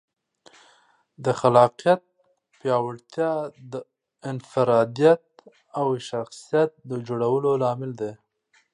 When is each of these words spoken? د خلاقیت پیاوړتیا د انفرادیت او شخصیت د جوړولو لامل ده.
د 1.23 1.25
خلاقیت 1.39 2.01
پیاوړتیا 2.59 3.31
د 3.71 3.73
انفرادیت 4.31 5.23
او 5.79 5.87
شخصیت 6.09 6.71
د 6.89 6.91
جوړولو 7.07 7.51
لامل 7.63 7.91
ده. 8.01 8.11